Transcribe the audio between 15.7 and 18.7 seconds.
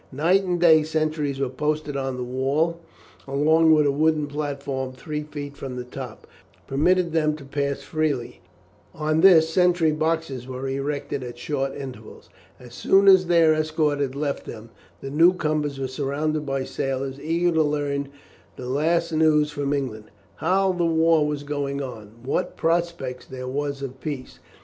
were surrounded by sailors eager to learn the